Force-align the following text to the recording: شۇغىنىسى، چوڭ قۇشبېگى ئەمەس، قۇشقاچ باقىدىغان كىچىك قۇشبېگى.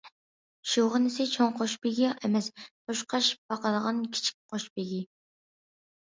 شۇغىنىسى، 0.69 1.25
چوڭ 1.33 1.51
قۇشبېگى 1.59 2.07
ئەمەس، 2.13 2.47
قۇشقاچ 2.61 3.27
باقىدىغان 3.53 3.99
كىچىك 4.15 4.39
قۇشبېگى. 4.55 4.99